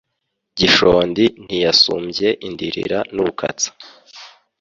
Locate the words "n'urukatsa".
3.13-3.69